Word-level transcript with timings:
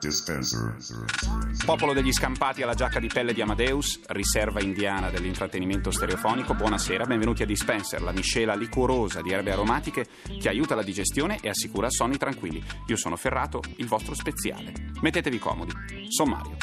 Dispenser. 0.00 0.76
Popolo 1.64 1.92
degli 1.92 2.12
scampati 2.12 2.62
alla 2.62 2.74
giacca 2.74 3.00
di 3.00 3.08
pelle 3.08 3.32
di 3.32 3.40
Amadeus, 3.40 4.00
riserva 4.08 4.60
indiana 4.60 5.10
dell'intrattenimento 5.10 5.90
stereofonico, 5.90 6.54
buonasera, 6.54 7.04
benvenuti 7.04 7.42
a 7.42 7.46
Dispenser, 7.46 8.00
la 8.02 8.12
miscela 8.12 8.54
liquorosa 8.54 9.20
di 9.20 9.32
erbe 9.32 9.50
aromatiche 9.50 10.06
che 10.40 10.48
aiuta 10.48 10.76
la 10.76 10.82
digestione 10.82 11.38
e 11.40 11.48
assicura 11.48 11.90
sonni 11.90 12.16
tranquilli. 12.16 12.62
Io 12.86 12.96
sono 12.96 13.16
Ferrato, 13.16 13.60
il 13.76 13.86
vostro 13.86 14.14
speziale. 14.14 14.72
Mettetevi 15.00 15.38
comodi. 15.38 15.72
Sommario. 16.08 16.56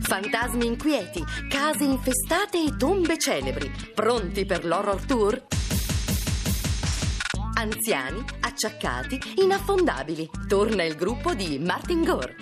Fantasmi 0.00 0.66
inquieti, 0.66 1.22
case 1.48 1.84
infestate 1.84 2.64
e 2.64 2.76
tombe 2.76 3.16
celebri. 3.18 3.70
Pronti 3.94 4.44
per 4.44 4.64
l'horror 4.64 5.04
tour? 5.04 5.40
Anziani, 7.60 8.24
acciaccati, 8.40 9.20
inaffondabili. 9.42 10.30
Torna 10.48 10.82
il 10.82 10.94
gruppo 10.94 11.34
di 11.34 11.58
Martin 11.58 12.02
Gore. 12.02 12.36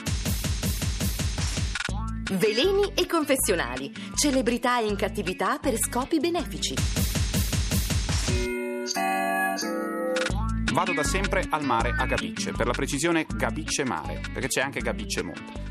Veleni 2.35 2.93
e 2.95 3.05
confessionali. 3.07 3.93
Celebrità 4.15 4.79
in 4.79 4.95
cattività 4.95 5.59
per 5.59 5.77
scopi 5.77 6.21
benefici. 6.21 6.75
Vado 10.73 10.93
da 10.93 11.03
sempre 11.03 11.45
al 11.51 11.65
mare 11.65 11.97
a 11.99 12.07
Gabicce, 12.07 12.53
per 12.53 12.69
la 12.69 12.73
precisione 12.73 13.27
Gabicce 13.29 13.85
Mare, 13.85 14.21
perché 14.33 14.47
c'è 14.47 14.61
anche 14.61 14.79
Gabicce 14.79 15.25
Monte. 15.25 15.67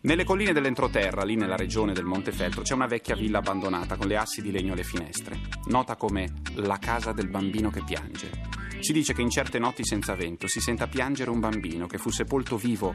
Nelle 0.00 0.24
colline 0.24 0.54
dell'entroterra, 0.54 1.22
lì 1.22 1.36
nella 1.36 1.56
regione 1.56 1.92
del 1.92 2.04
Montefeltro, 2.06 2.62
c'è 2.62 2.72
una 2.72 2.86
vecchia 2.86 3.14
villa 3.14 3.38
abbandonata 3.38 3.96
con 3.96 4.06
le 4.06 4.16
assi 4.16 4.40
di 4.40 4.50
legno 4.50 4.72
alle 4.72 4.84
finestre, 4.84 5.38
nota 5.66 5.96
come 5.96 6.32
la 6.54 6.78
casa 6.78 7.12
del 7.12 7.28
bambino 7.28 7.68
che 7.68 7.82
piange. 7.84 8.55
Si 8.80 8.92
dice 8.92 9.12
che 9.12 9.22
in 9.22 9.30
certe 9.30 9.58
notti 9.58 9.84
senza 9.84 10.14
vento 10.14 10.46
si 10.46 10.60
senta 10.60 10.86
piangere 10.86 11.30
un 11.30 11.40
bambino 11.40 11.86
che 11.86 11.98
fu 11.98 12.10
sepolto 12.10 12.56
vivo 12.56 12.94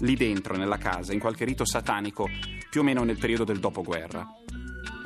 lì 0.00 0.14
dentro 0.14 0.56
nella 0.56 0.78
casa, 0.78 1.12
in 1.12 1.18
qualche 1.18 1.44
rito 1.44 1.64
satanico, 1.64 2.28
più 2.70 2.80
o 2.80 2.84
meno 2.84 3.02
nel 3.02 3.18
periodo 3.18 3.44
del 3.44 3.58
dopoguerra. 3.58 4.26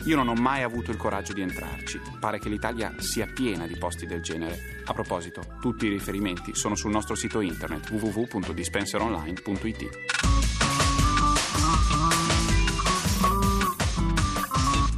Io 0.05 0.17
non 0.17 0.29
ho 0.29 0.35
mai 0.35 0.63
avuto 0.63 0.91
il 0.91 0.97
coraggio 0.97 1.35
di 1.35 1.43
entrarci. 1.43 2.01
Pare 2.19 2.39
che 2.39 2.49
l'Italia 2.49 2.95
sia 2.99 3.27
piena 3.27 3.67
di 3.67 3.77
posti 3.77 4.07
del 4.07 4.23
genere. 4.23 4.83
A 4.87 4.95
proposito, 4.95 5.43
tutti 5.61 5.85
i 5.87 5.91
riferimenti 5.91 6.55
sono 6.55 6.75
sul 6.75 6.91
nostro 6.91 7.15
sito 7.15 7.41
internet 7.41 7.91
www.dispenseronline.it. 7.91 9.89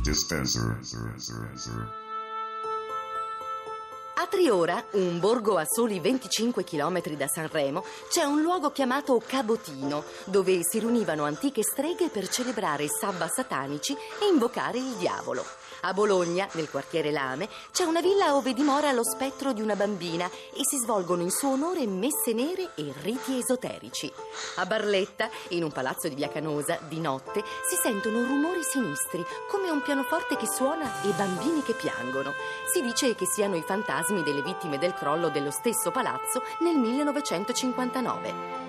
Dispenser. 0.03 0.79
A 4.33 4.35
Triora, 4.35 4.83
un 4.93 5.21
borgo 5.21 5.59
a 5.59 5.65
soli 5.67 6.01
25 6.01 6.65
km 6.65 7.03
da 7.17 7.27
Sanremo, 7.27 7.85
c'è 8.09 8.25
un 8.25 8.41
luogo 8.41 8.71
chiamato 8.71 9.23
Cabotino, 9.25 10.05
dove 10.25 10.61
si 10.63 10.79
riunivano 10.79 11.25
antiche 11.25 11.63
streghe 11.63 12.09
per 12.09 12.29
celebrare 12.29 12.89
sabba 12.89 13.29
satanici 13.29 13.93
e 13.93 14.27
invocare 14.33 14.79
il 14.79 14.95
diavolo. 14.97 15.45
A 15.85 15.93
Bologna, 15.93 16.49
nel 16.53 16.71
quartiere 16.71 17.11
Lame, 17.11 17.49
c'è 17.73 17.83
una 17.83 18.01
villa 18.01 18.29
dove 18.29 18.55
dimora 18.55 18.92
lo 18.92 19.03
spettro 19.03 19.53
di 19.53 19.61
una 19.61 19.75
bambina 19.75 20.27
e 20.27 20.61
si 20.63 20.79
svolgono 20.79 21.23
in 21.23 21.31
suo 21.31 21.51
onore 21.51 21.85
messe 21.89 22.33
nere 22.33 22.71
e 22.77 22.92
riti 23.03 23.37
esoterici. 23.37 24.11
A 24.57 24.65
Barletta, 24.67 25.29
in 25.48 25.65
un 25.65 25.73
palazzo 25.73 26.07
di 26.09 26.15
Via 26.15 26.29
Canosa, 26.29 26.79
di 26.87 27.01
notte, 27.01 27.42
si 27.69 27.75
sentono 27.83 28.23
rumori 28.23 28.63
sinistri, 28.63 29.25
come 29.51 29.71
un 29.71 29.83
pianoforte 29.83 30.37
che 30.37 30.47
suona 30.47 31.03
e 31.03 31.09
bambini 31.17 31.65
che 31.65 31.75
piangono. 31.75 32.33
Si 32.73 32.81
dice 32.81 33.17
che 33.17 33.27
siano 33.27 33.57
i 33.57 33.65
fantasmi 33.67 34.22
delle 34.23 34.43
vittime 34.43 34.79
del 34.79 34.95
crollo 34.95 35.29
dello 35.29 35.51
stesso 35.51 35.91
palazzo 35.91 36.43
nel 36.61 36.77
1959. 36.77 38.63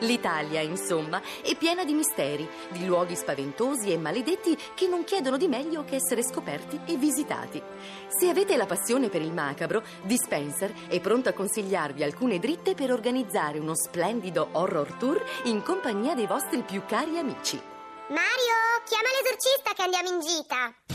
L'Italia, 0.00 0.60
insomma, 0.60 1.20
è 1.42 1.54
piena 1.56 1.84
di 1.84 1.94
misteri, 1.94 2.48
di 2.68 2.84
luoghi 2.84 3.14
spaventosi 3.14 3.92
e 3.92 3.98
maledetti 3.98 4.56
che 4.74 4.86
non 4.86 5.04
chiedono 5.04 5.36
di 5.36 5.48
meglio 5.48 5.84
che 5.84 5.96
essere 5.96 6.22
scoperti 6.22 6.80
e 6.86 6.96
visitati. 6.96 7.62
Se 8.08 8.28
avete 8.28 8.56
la 8.56 8.66
passione 8.66 9.08
per 9.08 9.22
il 9.22 9.32
macabro, 9.32 9.82
Dispenser 10.02 10.72
è 10.88 11.00
pronto 11.00 11.28
a 11.28 11.32
consigliarvi 11.32 12.02
alcune 12.02 12.38
dritte 12.38 12.74
per 12.74 12.92
organizzare 12.92 13.58
uno 13.58 13.74
splendido 13.74 14.48
horror 14.52 14.92
tour 14.94 15.24
in 15.44 15.62
compagnia 15.62 16.14
dei 16.14 16.26
vostri 16.26 16.62
più 16.62 16.82
cari 16.86 17.18
amici. 17.18 17.60
Mario, 18.08 18.82
chiama 18.84 19.08
l'esorcista 19.16 19.72
che 19.74 19.82
andiamo 19.82 20.08
in 20.08 20.20
gita. 20.20 20.93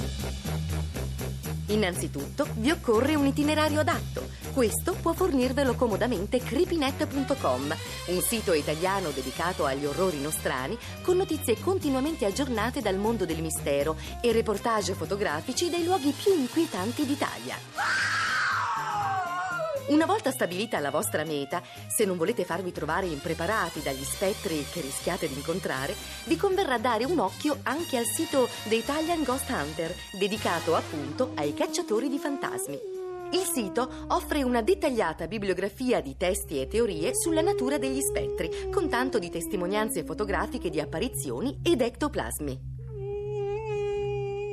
Innanzitutto 1.70 2.48
vi 2.56 2.72
occorre 2.72 3.16
un 3.16 3.26
itinerario 3.26 3.80
adatto. 3.80 4.28
Questo 4.54 4.94
può 4.94 5.14
fornirvelo 5.14 5.76
comodamente 5.76 6.40
creepynet.com, 6.40 7.76
un 8.08 8.22
sito 8.22 8.54
italiano 8.54 9.10
dedicato 9.10 9.66
agli 9.66 9.86
orrori 9.86 10.20
nostrani 10.20 10.78
con 11.02 11.18
notizie 11.18 11.60
continuamente 11.60 12.26
aggiornate 12.26 12.82
dal 12.82 12.98
mondo 12.98 13.26
del 13.26 13.42
mistero 13.42 13.96
e 14.22 14.32
reportage 14.32 14.94
fotografici 14.94 15.70
dei 15.70 15.84
luoghi 15.84 16.12
più 16.12 16.34
inquietanti 16.34 17.06
d'Italia. 17.06 18.29
Una 19.90 20.06
volta 20.06 20.30
stabilita 20.30 20.78
la 20.80 20.92
vostra 20.92 21.24
meta, 21.24 21.64
se 21.88 22.06
non 22.06 22.16
volete 22.16 22.46
farvi 22.46 22.72
trovare 22.72 23.08
impreparati 23.08 23.82
dagli 23.82 24.04
spettri 24.04 24.64
che 24.72 24.82
rischiate 24.82 25.28
di 25.28 25.34
incontrare, 25.34 25.96
vi 26.26 26.36
converrà 26.36 26.78
dare 26.78 27.06
un 27.06 27.18
occhio 27.18 27.58
anche 27.64 27.98
al 27.98 28.06
sito 28.06 28.48
The 28.68 28.76
Italian 28.76 29.24
Ghost 29.24 29.50
Hunter, 29.50 29.92
dedicato 30.12 30.76
appunto 30.76 31.32
ai 31.34 31.56
cacciatori 31.56 32.08
di 32.08 32.20
fantasmi. 32.20 32.80
Il 33.32 33.50
sito 33.52 34.06
offre 34.10 34.44
una 34.44 34.62
dettagliata 34.62 35.26
bibliografia 35.26 36.02
di 36.02 36.16
testi 36.16 36.62
e 36.62 36.68
teorie 36.68 37.16
sulla 37.16 37.42
natura 37.42 37.80
degli 37.80 38.02
spettri, 38.02 38.70
con 38.72 38.90
tanto 38.90 39.18
di 39.18 39.32
testimonianze 39.32 40.04
fotografiche 40.04 40.70
di 40.70 40.80
apparizioni 40.80 41.62
ed 41.64 41.82
ectoplasmi. 41.82 42.69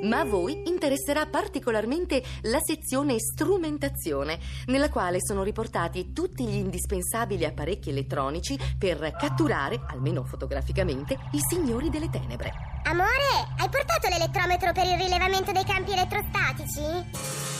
Ma 0.02 0.20
a 0.20 0.24
voi 0.24 0.62
interesserà 0.66 1.26
particolarmente 1.26 2.22
la 2.42 2.58
sezione 2.60 3.18
strumentazione, 3.18 4.38
nella 4.66 4.88
quale 4.88 5.18
sono 5.20 5.42
riportati 5.42 6.12
tutti 6.12 6.46
gli 6.46 6.56
indispensabili 6.56 7.44
apparecchi 7.44 7.90
elettronici 7.90 8.58
per 8.78 9.14
catturare, 9.18 9.80
almeno 9.88 10.24
fotograficamente, 10.24 11.18
i 11.32 11.40
signori 11.48 11.88
delle 11.90 12.10
tenebre. 12.10 12.52
Amore, 12.84 13.08
hai 13.58 13.68
portato 13.68 14.08
l'elettrometro 14.08 14.72
per 14.72 14.86
il 14.86 14.98
rilevamento 14.98 15.52
dei 15.52 15.64
campi 15.64 15.92
elettrostatici? 15.92 17.55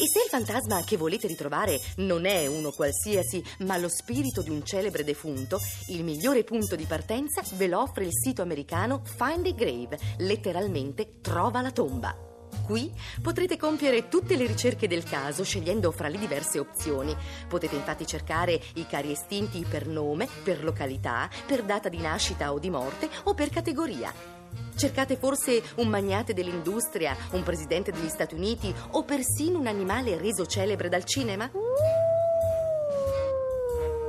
E 0.00 0.08
se 0.08 0.20
il 0.20 0.30
fantasma 0.30 0.82
che 0.82 0.96
volete 0.96 1.26
ritrovare 1.26 1.78
non 1.96 2.24
è 2.24 2.46
uno 2.46 2.70
qualsiasi, 2.70 3.44
ma 3.58 3.76
lo 3.76 3.90
spirito 3.90 4.40
di 4.40 4.48
un 4.48 4.64
celebre 4.64 5.04
defunto, 5.04 5.60
il 5.88 6.04
migliore 6.04 6.42
punto 6.42 6.74
di 6.74 6.86
partenza 6.86 7.42
ve 7.56 7.66
lo 7.66 7.82
offre 7.82 8.04
il 8.04 8.14
sito 8.14 8.40
americano 8.40 9.02
Find 9.04 9.44
a 9.44 9.52
Grave, 9.52 9.98
letteralmente 10.20 11.20
trova 11.20 11.60
la 11.60 11.70
tomba. 11.70 12.16
Qui 12.64 12.90
potrete 13.20 13.58
compiere 13.58 14.08
tutte 14.08 14.36
le 14.36 14.46
ricerche 14.46 14.88
del 14.88 15.04
caso 15.04 15.44
scegliendo 15.44 15.90
fra 15.90 16.08
le 16.08 16.16
diverse 16.16 16.58
opzioni. 16.58 17.14
Potete 17.46 17.76
infatti 17.76 18.06
cercare 18.06 18.58
i 18.76 18.86
cari 18.86 19.12
estinti 19.12 19.66
per 19.68 19.86
nome, 19.86 20.26
per 20.42 20.64
località, 20.64 21.28
per 21.46 21.62
data 21.62 21.90
di 21.90 21.98
nascita 21.98 22.54
o 22.54 22.58
di 22.58 22.70
morte 22.70 23.06
o 23.24 23.34
per 23.34 23.50
categoria. 23.50 24.39
Cercate 24.74 25.16
forse 25.16 25.62
un 25.76 25.88
magnate 25.88 26.32
dell'industria, 26.32 27.16
un 27.32 27.42
presidente 27.42 27.92
degli 27.92 28.08
Stati 28.08 28.34
Uniti 28.34 28.74
o 28.92 29.04
persino 29.04 29.58
un 29.58 29.66
animale 29.66 30.16
reso 30.16 30.46
celebre 30.46 30.88
dal 30.88 31.04
cinema? 31.04 31.50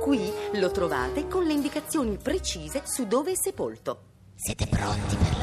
Qui 0.00 0.32
lo 0.54 0.70
trovate 0.70 1.28
con 1.28 1.44
le 1.44 1.52
indicazioni 1.52 2.16
precise 2.16 2.82
su 2.84 3.06
dove 3.06 3.32
è 3.32 3.36
sepolto. 3.36 4.10
Siete 4.34 4.66
pronti 4.66 5.14
per 5.14 5.36
la 5.36 5.41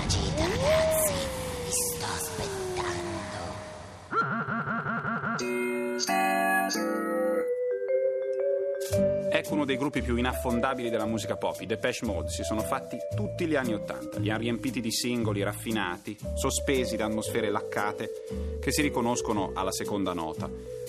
Ecco 9.39 9.53
uno 9.53 9.63
dei 9.63 9.77
gruppi 9.77 10.01
più 10.01 10.17
inaffondabili 10.17 10.89
della 10.89 11.05
musica 11.05 11.37
pop, 11.37 11.61
i 11.61 11.65
Depeche 11.65 12.05
Mode. 12.05 12.29
Si 12.29 12.43
sono 12.43 12.59
fatti 12.59 12.97
tutti 13.15 13.45
gli 13.45 13.55
anni 13.55 13.73
Ottanta, 13.73 14.19
li 14.19 14.29
hanno 14.29 14.41
riempiti 14.41 14.81
di 14.81 14.91
singoli 14.91 15.41
raffinati, 15.43 16.17
sospesi 16.33 16.97
da 16.97 17.05
atmosfere 17.05 17.49
laccate 17.49 18.58
che 18.69 18.75
si 18.75 18.81
riconoscono 18.83 19.49
alla 19.55 19.71
seconda 19.71 20.13
nota. 20.13 20.47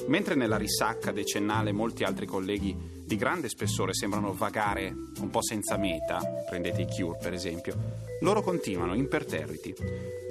Mentre 0.09 0.35
nella 0.35 0.59
risacca 0.59 1.13
decennale 1.13 1.73
molti 1.73 2.05
altri 2.05 2.27
colleghi 2.27 2.77
di 3.07 3.17
grande 3.17 3.49
spessore 3.49 3.95
sembrano 3.95 4.35
vagare 4.35 4.95
un 5.21 5.31
po' 5.31 5.43
senza 5.43 5.79
meta, 5.79 6.21
prendete 6.47 6.83
i 6.83 6.87
Cure 6.87 7.17
per 7.19 7.33
esempio, 7.33 7.75
loro 8.21 8.43
continuano 8.43 8.95
imperterriti. 8.95 9.75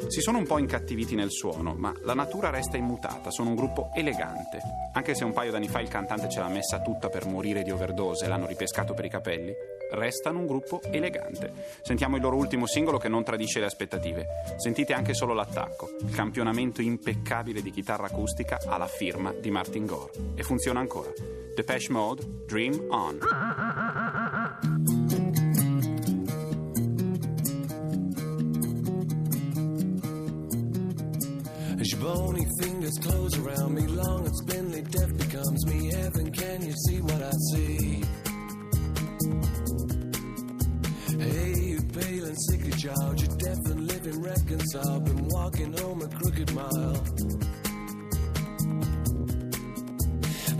Si 0.09 0.21
sono 0.21 0.37
un 0.37 0.45
po' 0.45 0.59
incattiviti 0.59 1.15
nel 1.15 1.31
suono, 1.31 1.73
ma 1.73 1.91
la 2.03 2.13
natura 2.13 2.51
resta 2.51 2.77
immutata, 2.77 3.31
sono 3.31 3.49
un 3.49 3.55
gruppo 3.55 3.89
elegante. 3.95 4.59
Anche 4.93 5.15
se 5.15 5.23
un 5.23 5.33
paio 5.33 5.49
d'anni 5.49 5.67
fa 5.67 5.79
il 5.81 5.89
cantante 5.89 6.29
ce 6.29 6.39
l'ha 6.39 6.49
messa 6.49 6.81
tutta 6.81 7.09
per 7.09 7.25
morire 7.25 7.63
di 7.63 7.71
overdose 7.71 8.25
e 8.25 8.27
l'hanno 8.27 8.45
ripescato 8.45 8.93
per 8.93 9.05
i 9.05 9.09
capelli, 9.09 9.51
restano 9.91 10.39
un 10.39 10.47
gruppo 10.47 10.81
elegante. 10.83 11.51
Sentiamo 11.81 12.15
il 12.15 12.21
loro 12.21 12.35
ultimo 12.35 12.65
singolo 12.65 12.97
che 12.97 13.07
non 13.07 13.23
tradisce 13.23 13.59
le 13.59 13.65
aspettative. 13.65 14.27
Sentite 14.57 14.93
anche 14.93 15.13
solo 15.13 15.33
l'attacco, 15.33 15.89
il 16.01 16.13
campionamento 16.13 16.81
impeccabile 16.81 17.61
di 17.61 17.71
chitarra 17.71 18.05
acustica 18.05 18.59
alla 18.65 18.87
firma 18.87 19.33
di 19.33 19.51
Martin 19.51 19.85
Gore. 19.85 20.11
E 20.35 20.43
funziona 20.43 20.79
ancora. 20.79 21.11
Depeche 21.55 21.91
Mode, 21.91 22.45
Dream 22.45 22.85
On. 22.89 23.19
Bony 31.99 32.45
fingers 32.61 32.97
close 32.99 33.37
around 33.37 33.73
me, 33.73 33.85
long 33.87 34.25
and 34.25 34.35
spindly, 34.35 34.81
death 34.83 35.17
becomes 35.17 35.65
me. 35.65 35.91
Heaven, 35.91 36.28
living 44.73 44.81
reconciled. 44.81 45.05
Been 45.05 45.27
walking 45.27 45.77
home 45.77 46.01
a 46.01 46.07
crooked 46.07 46.53
mile. 46.53 47.03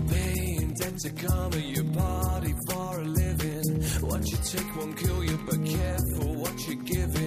Paying 0.08 0.74
debt 0.74 0.98
to 0.98 1.10
karma, 1.10 1.56
your 1.56 1.84
party 1.84 2.54
for 2.68 3.00
a 3.00 3.04
living. 3.04 3.82
What 4.00 4.30
you 4.30 4.38
take 4.44 4.76
won't 4.76 4.96
kill 4.96 5.24
you, 5.24 5.38
but 5.46 5.64
careful 5.64 6.34
what 6.36 6.66
you're 6.66 6.84
giving. 6.84 7.19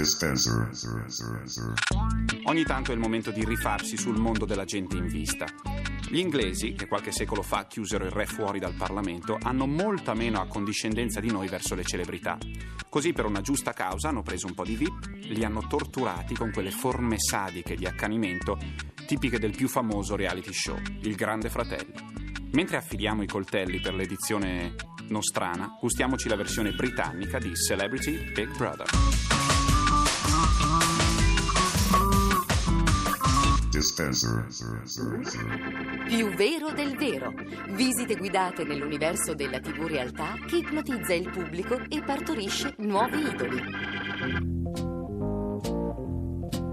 Dispenser. 0.00 0.70
Ogni 2.44 2.62
tanto 2.64 2.90
è 2.90 2.94
il 2.94 3.00
momento 3.00 3.30
di 3.30 3.44
rifarsi 3.44 3.98
sul 3.98 4.18
mondo 4.18 4.46
della 4.46 4.64
gente 4.64 4.96
in 4.96 5.06
vista. 5.06 5.44
Gli 6.08 6.18
inglesi, 6.18 6.72
che 6.72 6.88
qualche 6.88 7.12
secolo 7.12 7.42
fa 7.42 7.66
chiusero 7.66 8.04
il 8.04 8.10
re 8.10 8.24
fuori 8.24 8.58
dal 8.58 8.72
Parlamento, 8.72 9.36
hanno 9.40 9.66
molta 9.66 10.14
meno 10.14 10.40
accondiscendenza 10.40 11.20
di 11.20 11.30
noi 11.30 11.48
verso 11.48 11.74
le 11.74 11.84
celebrità. 11.84 12.38
Così, 12.88 13.12
per 13.12 13.26
una 13.26 13.42
giusta 13.42 13.72
causa, 13.72 14.08
hanno 14.08 14.22
preso 14.22 14.46
un 14.46 14.54
po' 14.54 14.64
di 14.64 14.74
VIP, 14.74 15.26
li 15.26 15.44
hanno 15.44 15.66
torturati 15.66 16.34
con 16.34 16.50
quelle 16.50 16.70
forme 16.70 17.16
sadiche 17.18 17.76
di 17.76 17.86
accanimento 17.86 18.58
tipiche 19.06 19.38
del 19.38 19.54
più 19.54 19.68
famoso 19.68 20.16
reality 20.16 20.52
show, 20.52 20.78
Il 21.02 21.14
Grande 21.14 21.50
Fratello. 21.50 21.92
Mentre 22.52 22.78
affiliamo 22.78 23.22
i 23.22 23.26
coltelli 23.26 23.80
per 23.80 23.94
l'edizione 23.94 24.74
nostrana, 25.08 25.76
gustiamoci 25.78 26.28
la 26.28 26.36
versione 26.36 26.72
britannica 26.72 27.38
di 27.38 27.54
Celebrity 27.54 28.32
Big 28.32 28.56
Brother. 28.56 29.29
Dispenser. 33.80 34.46
Più 36.06 36.28
vero 36.34 36.70
del 36.70 36.98
vero. 36.98 37.32
Visite 37.70 38.14
guidate 38.14 38.62
nell'universo 38.62 39.32
della 39.32 39.58
TV 39.58 39.86
realtà 39.86 40.34
che 40.46 40.56
ipnotizza 40.58 41.14
il 41.14 41.30
pubblico 41.30 41.80
e 41.88 42.02
partorisce 42.02 42.74
nuovi 42.76 43.20
idoli. 43.20 43.62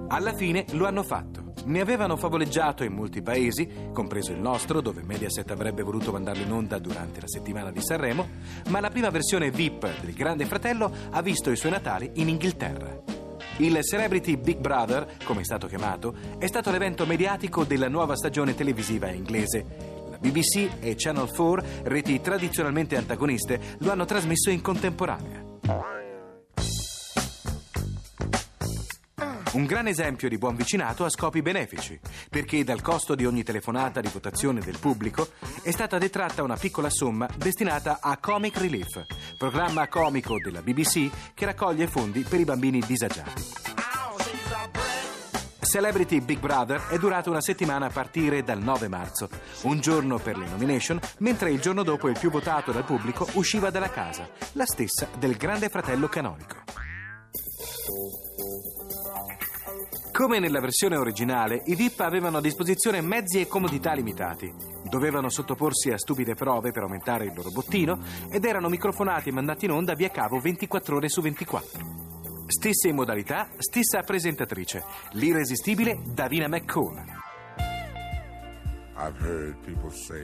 Alla 0.09 0.33
fine 0.33 0.65
lo 0.71 0.85
hanno 0.85 1.03
fatto. 1.03 1.53
Ne 1.63 1.79
avevano 1.79 2.17
favoleggiato 2.17 2.83
in 2.83 2.91
molti 2.91 3.21
paesi, 3.21 3.69
compreso 3.93 4.33
il 4.33 4.39
nostro, 4.39 4.81
dove 4.81 5.01
Mediaset 5.01 5.49
avrebbe 5.49 5.83
voluto 5.83 6.11
mandarlo 6.11 6.43
in 6.43 6.51
onda 6.51 6.77
durante 6.77 7.21
la 7.21 7.27
settimana 7.27 7.71
di 7.71 7.81
Sanremo, 7.81 8.27
ma 8.67 8.81
la 8.81 8.89
prima 8.89 9.09
versione 9.11 9.49
VIP 9.49 10.01
del 10.01 10.13
Grande 10.13 10.45
Fratello 10.45 10.91
ha 11.11 11.21
visto 11.21 11.51
i 11.51 11.55
suoi 11.55 11.71
natali 11.71 12.11
in 12.15 12.27
Inghilterra. 12.27 13.16
Il 13.57 13.79
Celebrity 13.81 14.37
Big 14.37 14.57
Brother, 14.57 15.17
come 15.23 15.41
è 15.41 15.43
stato 15.43 15.65
chiamato, 15.65 16.13
è 16.37 16.45
stato 16.45 16.69
l'evento 16.69 17.07
mediatico 17.07 17.63
della 17.63 17.87
nuova 17.87 18.15
stagione 18.15 18.53
televisiva 18.53 19.09
inglese. 19.09 19.65
La 20.11 20.17
BBC 20.19 20.69
e 20.79 20.93
Channel 20.95 21.27
4, 21.27 21.65
reti 21.83 22.21
tradizionalmente 22.21 22.95
antagoniste, 22.95 23.59
lo 23.79 23.91
hanno 23.91 24.05
trasmesso 24.05 24.51
in 24.51 24.61
contemporanea. 24.61 25.96
Un 29.57 29.65
gran 29.65 29.87
esempio 29.87 30.29
di 30.29 30.37
buon 30.37 30.55
vicinato 30.55 31.03
a 31.03 31.09
scopi 31.09 31.41
benefici, 31.41 31.99
perché 32.29 32.63
dal 32.63 32.83
costo 32.83 33.15
di 33.15 33.25
ogni 33.25 33.41
telefonata 33.41 34.01
di 34.01 34.09
votazione 34.13 34.59
del 34.59 34.77
pubblico 34.77 35.29
è 35.63 35.71
stata 35.71 35.97
detratta 35.97 36.43
una 36.43 36.55
piccola 36.55 36.91
somma 36.91 37.27
destinata 37.35 37.97
a 37.99 38.17
Comic 38.17 38.55
Relief, 38.59 39.03
programma 39.35 39.87
comico 39.87 40.35
della 40.37 40.61
BBC 40.61 41.09
che 41.33 41.45
raccoglie 41.45 41.87
fondi 41.87 42.21
per 42.21 42.39
i 42.39 42.43
bambini 42.43 42.83
disagiati. 42.85 43.43
Celebrity 45.61 46.21
Big 46.21 46.37
Brother 46.37 46.89
è 46.89 46.99
durato 46.99 47.31
una 47.31 47.41
settimana 47.41 47.87
a 47.87 47.89
partire 47.89 48.43
dal 48.43 48.59
9 48.59 48.87
marzo, 48.87 49.27
un 49.63 49.79
giorno 49.79 50.19
per 50.19 50.37
le 50.37 50.47
nomination, 50.47 50.99
mentre 51.17 51.49
il 51.49 51.59
giorno 51.59 51.81
dopo 51.81 52.09
il 52.09 52.19
più 52.19 52.29
votato 52.29 52.71
dal 52.71 52.85
pubblico 52.85 53.27
usciva 53.33 53.71
dalla 53.71 53.89
casa, 53.89 54.29
la 54.51 54.67
stessa 54.67 55.07
del 55.17 55.35
grande 55.35 55.69
fratello 55.69 56.07
canonico. 56.07 56.66
Come 60.17 60.39
nella 60.39 60.59
versione 60.59 60.97
originale, 60.97 61.61
i 61.65 61.75
VIP 61.75 61.99
avevano 61.99 62.37
a 62.37 62.41
disposizione 62.41 63.01
mezzi 63.01 63.39
e 63.39 63.45
comodità 63.45 63.93
limitati. 63.93 64.51
Dovevano 64.81 65.29
sottoporsi 65.29 65.91
a 65.91 65.97
stupide 65.99 66.33
prove 66.33 66.71
per 66.71 66.81
aumentare 66.81 67.25
il 67.25 67.33
loro 67.35 67.51
bottino 67.51 67.99
ed 68.27 68.43
erano 68.43 68.67
microfonati 68.67 69.29
e 69.29 69.31
mandati 69.31 69.65
in 69.65 69.71
onda 69.73 69.93
via 69.93 70.09
cavo 70.09 70.39
24 70.39 70.95
ore 70.95 71.07
su 71.07 71.21
24. 71.21 71.79
Stesse 72.47 72.91
modalità, 72.93 73.47
stessa 73.59 74.01
presentatrice, 74.01 74.83
l'irresistibile 75.11 75.99
Davina 76.03 76.47
McCall. 76.47 77.16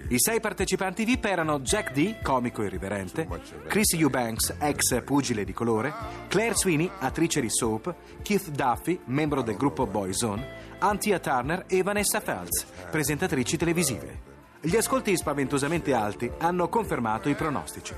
I 0.08 0.18
sei 0.18 0.40
partecipanti 0.40 1.06
VIP 1.06 1.26
erano 1.26 1.60
Jack 1.60 1.92
D, 1.94 2.22
comico 2.24 2.64
irriverente, 2.64 3.28
Chris 3.68 3.94
Eubanks, 3.94 4.56
ex 4.58 5.04
pugile 5.04 5.44
di 5.44 5.54
colore, 5.54 5.94
Claire 6.28 6.56
Sweeney, 6.56 6.90
attrice 7.00 7.40
di 7.40 7.52
soap, 7.52 7.94
Keith 8.24 8.50
Duffy, 8.50 9.00
membro 9.06 9.44
del 9.44 9.58
gruppo 9.58 9.86
Boyzone, 9.86 10.48
Antia 10.80 11.20
Turner 11.20 11.66
e 11.68 11.84
Vanessa 11.84 12.20
Feltz, 12.20 12.66
presentatrici 12.90 13.58
televisive. 13.58 14.32
Gli 14.60 14.76
ascolti 14.76 15.16
spaventosamente 15.16 15.94
alti 15.94 16.32
hanno 16.40 16.68
confermato 16.68 17.30
i 17.30 17.36
pronostici. 17.36 17.94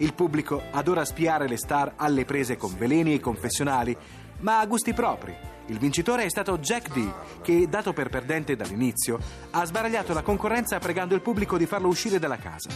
Il 0.00 0.12
pubblico 0.12 0.62
adora 0.72 1.06
spiare 1.06 1.48
le 1.48 1.56
star 1.56 1.94
alle 1.96 2.24
prese 2.26 2.56
con 2.56 2.76
veleni 2.76 3.14
e 3.14 3.20
confessionali, 3.20 3.96
ma 4.40 4.58
a 4.58 4.66
gusti 4.66 4.92
propri. 4.92 5.36
Il 5.66 5.78
vincitore 5.78 6.24
è 6.24 6.30
stato 6.30 6.58
Jack 6.58 6.92
D, 6.92 7.12
che, 7.42 7.68
dato 7.68 7.92
per 7.92 8.08
perdente 8.08 8.56
dall'inizio, 8.56 9.18
ha 9.50 9.64
sbaragliato 9.64 10.14
la 10.14 10.22
concorrenza 10.22 10.78
pregando 10.78 11.14
il 11.14 11.20
pubblico 11.20 11.58
di 11.58 11.66
farlo 11.66 11.88
uscire 11.88 12.18
dalla 12.18 12.38
casa. 12.38 12.70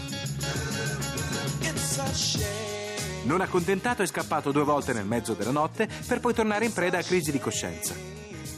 Non 3.24 3.40
accontentato 3.40 4.02
è 4.02 4.06
scappato 4.06 4.50
due 4.50 4.64
volte 4.64 4.92
nel 4.92 5.06
mezzo 5.06 5.34
della 5.34 5.52
notte 5.52 5.88
per 6.06 6.20
poi 6.20 6.34
tornare 6.34 6.64
in 6.64 6.72
preda 6.72 6.98
a 6.98 7.02
crisi 7.02 7.30
di 7.30 7.38
coscienza. 7.38 7.94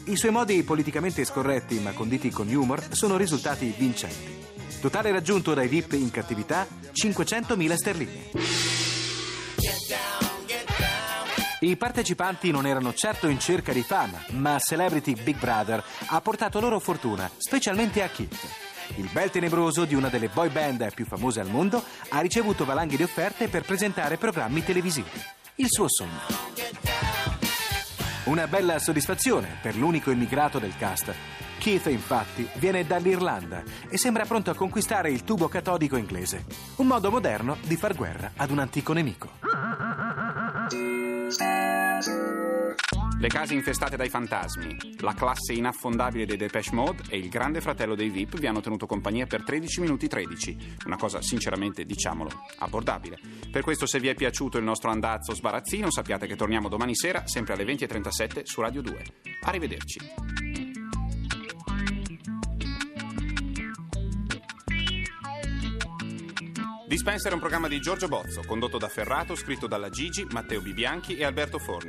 I 0.07 0.17
suoi 0.17 0.33
modi 0.33 0.63
politicamente 0.63 1.25
scorretti 1.25 1.79
ma 1.79 1.93
conditi 1.93 2.31
con 2.31 2.49
humor 2.49 2.83
sono 2.91 3.17
risultati 3.17 3.73
vincenti. 3.77 4.43
Totale 4.81 5.13
raggiunto 5.13 5.55
dai 5.55 5.69
VIP 5.69 5.93
in 5.93 6.11
cattività 6.11 6.67
500.000 6.93 7.75
sterline. 7.75 8.64
I 11.61 11.77
partecipanti 11.77 12.51
non 12.51 12.67
erano 12.67 12.93
certo 12.93 13.29
in 13.29 13.39
cerca 13.39 13.73
di 13.73 13.83
fama, 13.83 14.23
ma 14.31 14.59
Celebrity 14.59 15.15
Big 15.15 15.39
Brother 15.39 15.83
ha 16.07 16.21
portato 16.21 16.61
loro 16.61 16.79
fortuna, 16.79 17.31
specialmente 17.39 18.03
a 18.03 18.09
Kit. 18.09 18.37
Il 18.97 19.09
bel 19.11 19.31
tenebroso 19.31 19.85
di 19.85 19.95
una 19.95 20.09
delle 20.09 20.29
boy 20.29 20.51
band 20.51 20.93
più 20.93 21.07
famose 21.07 21.41
al 21.41 21.49
mondo 21.49 21.83
ha 22.11 22.21
ricevuto 22.21 22.65
valanghe 22.65 22.97
di 22.97 23.03
offerte 23.03 23.49
per 23.49 23.63
presentare 23.63 24.19
programmi 24.19 24.63
televisivi. 24.63 25.09
Il 25.57 25.69
suo 25.69 25.89
sogno. 25.89 26.21
Una 28.25 28.47
bella 28.47 28.79
soddisfazione 28.79 29.57
per 29.63 29.77
l'unico 29.77 30.11
immigrato 30.11 30.59
del 30.59 30.77
cast. 30.77 31.15
Keith, 31.59 31.87
infatti, 31.87 32.47
viene 32.57 32.85
dall'Irlanda 32.85 33.63
e 33.89 33.97
sembra 33.97 34.27
pronto 34.27 34.51
a 34.51 34.55
conquistare 34.55 35.11
il 35.11 35.25
tubo 35.25 35.49
catodico 35.49 35.97
inglese. 35.97 36.45
Un 36.77 36.87
modo 36.89 37.11
moderno 37.11 37.57
di 37.63 37.77
far 37.77 37.95
guerra 37.95 38.33
ad 38.37 38.51
un 38.51 38.59
antico 38.59 38.93
nemico. 38.93 39.44
Le 43.25 43.31
case 43.31 43.55
infestate 43.55 43.97
dai 43.97 44.11
fantasmi, 44.11 44.97
la 44.99 45.15
classe 45.15 45.55
inaffondabile 45.55 46.27
dei 46.27 46.37
Depeche 46.37 46.75
Mode 46.75 47.05
e 47.09 47.17
il 47.17 47.31
grande 47.31 47.63
fratello 47.63 47.95
dei 47.95 48.11
VIP 48.11 48.37
vi 48.37 48.47
hanno 48.47 48.61
tenuto 48.61 48.85
compagnia 48.85 49.25
per 49.25 49.43
13 49.43 49.81
minuti 49.81 50.09
13. 50.09 50.75
Una 50.85 50.99
cosa 50.99 51.23
sinceramente, 51.23 51.87
diciamolo, 51.87 52.29
abbordabile. 52.59 53.19
Per 53.51 53.63
questo 53.63 53.87
se 53.87 53.99
vi 53.99 54.09
è 54.09 54.15
piaciuto 54.15 54.59
il 54.59 54.65
nostro 54.65 54.91
andazzo 54.91 55.35
sbarazzino 55.35 55.91
sappiate 55.91 56.27
che 56.27 56.37
torniamo 56.37 56.69
domani 56.69 56.95
sera 56.95 57.27
sempre 57.27 57.55
alle 57.55 57.65
20.37 57.65 58.43
su 58.43 58.61
Radio 58.61 58.83
2. 58.83 59.05
Arrivederci. 59.45 60.01
Dispenser 66.87 67.31
è 67.31 67.35
un 67.35 67.41
programma 67.41 67.69
di 67.69 67.81
Giorgio 67.81 68.09
Bozzo, 68.09 68.43
condotto 68.47 68.77
da 68.77 68.89
Ferrato, 68.89 69.35
scritto 69.35 69.67
dalla 69.67 69.89
Gigi, 69.89 70.27
Matteo 70.31 70.61
Bibianchi 70.61 71.17
e 71.17 71.25
Alberto 71.25 71.59
Forni. 71.59 71.89